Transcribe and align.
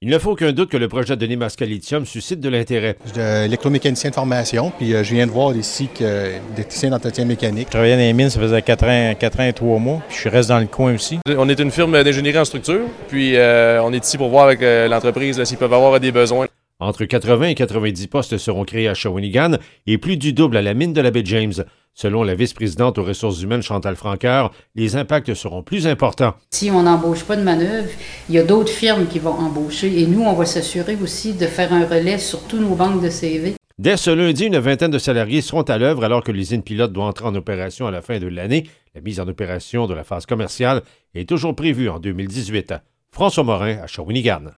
Il 0.00 0.10
ne 0.10 0.18
faut 0.20 0.30
aucun 0.30 0.52
doute 0.52 0.70
que 0.70 0.76
le 0.76 0.86
projet 0.86 1.16
de 1.16 1.26
Nemaska 1.26 1.64
Lithium 1.64 2.06
suscite 2.06 2.38
de 2.38 2.48
l'intérêt. 2.48 2.96
Je 3.04 3.10
suis 3.10 3.20
électromécanicien 3.20 4.10
de 4.10 4.14
formation, 4.14 4.70
puis 4.70 4.94
euh, 4.94 5.02
je 5.02 5.12
viens 5.12 5.26
de 5.26 5.32
voir 5.32 5.56
ici 5.56 5.88
que 5.92 6.34
technicien 6.54 6.90
d'entretien 6.90 7.24
mécanique. 7.24 7.66
Je 7.66 7.72
travaillais 7.72 7.96
dans 7.96 8.02
les 8.02 8.12
mines, 8.12 8.30
ça 8.30 8.38
faisait 8.38 8.62
4 8.62 8.84
ans, 8.86 9.14
4 9.18 9.40
ans 9.40 9.42
et 9.42 9.52
3 9.52 9.78
mois, 9.80 10.00
puis 10.08 10.18
je 10.22 10.28
reste 10.28 10.50
dans 10.50 10.60
le 10.60 10.68
coin 10.68 10.94
aussi. 10.94 11.18
On 11.26 11.48
est 11.48 11.58
une 11.58 11.72
firme 11.72 12.00
d'ingénierie 12.00 12.38
en 12.38 12.44
structure, 12.44 12.82
puis 13.08 13.34
euh, 13.34 13.82
on 13.82 13.92
est 13.92 14.06
ici 14.06 14.16
pour 14.16 14.28
voir 14.28 14.44
avec 14.44 14.62
euh, 14.62 14.86
l'entreprise 14.86 15.42
s'ils 15.42 15.58
peuvent 15.58 15.74
avoir 15.74 15.98
des 15.98 16.12
besoins. 16.12 16.46
Entre 16.80 17.06
80 17.06 17.48
et 17.48 17.54
90 17.56 18.06
postes 18.06 18.38
seront 18.38 18.64
créés 18.64 18.86
à 18.86 18.94
Shawinigan 18.94 19.56
et 19.88 19.98
plus 19.98 20.16
du 20.16 20.32
double 20.32 20.56
à 20.56 20.62
la 20.62 20.74
mine 20.74 20.92
de 20.92 21.00
la 21.00 21.10
baie 21.10 21.24
James. 21.24 21.64
Selon 21.92 22.22
la 22.22 22.36
vice-présidente 22.36 22.98
aux 22.98 23.02
ressources 23.02 23.42
humaines 23.42 23.62
Chantal 23.64 23.96
Franqueur, 23.96 24.52
les 24.76 24.94
impacts 24.94 25.34
seront 25.34 25.64
plus 25.64 25.88
importants. 25.88 26.34
Si 26.50 26.70
on 26.70 26.84
n'embauche 26.84 27.24
pas 27.24 27.34
de 27.34 27.42
manœuvre, 27.42 27.88
il 28.28 28.36
y 28.36 28.38
a 28.38 28.44
d'autres 28.44 28.70
firmes 28.70 29.08
qui 29.08 29.18
vont 29.18 29.32
embaucher 29.32 30.00
et 30.00 30.06
nous, 30.06 30.22
on 30.22 30.34
va 30.34 30.44
s'assurer 30.44 30.96
aussi 31.02 31.32
de 31.32 31.46
faire 31.46 31.72
un 31.72 31.84
relais 31.84 32.18
sur 32.18 32.46
tous 32.46 32.58
nos 32.58 32.76
banques 32.76 33.02
de 33.02 33.10
CV. 33.10 33.54
Dès 33.80 33.96
ce 33.96 34.10
lundi, 34.10 34.44
une 34.44 34.58
vingtaine 34.58 34.92
de 34.92 34.98
salariés 34.98 35.40
seront 35.40 35.62
à 35.62 35.78
l'œuvre 35.78 36.04
alors 36.04 36.22
que 36.22 36.30
l'usine 36.30 36.62
pilote 36.62 36.92
doit 36.92 37.06
entrer 37.06 37.26
en 37.26 37.34
opération 37.34 37.88
à 37.88 37.90
la 37.90 38.02
fin 38.02 38.20
de 38.20 38.28
l'année. 38.28 38.68
La 38.94 39.00
mise 39.00 39.18
en 39.18 39.26
opération 39.26 39.88
de 39.88 39.94
la 39.94 40.04
phase 40.04 40.26
commerciale 40.26 40.82
est 41.16 41.28
toujours 41.28 41.56
prévue 41.56 41.88
en 41.88 41.98
2018. 41.98 42.74
François 43.10 43.42
Morin 43.42 43.78
à 43.82 43.88
Shawinigan. 43.88 44.52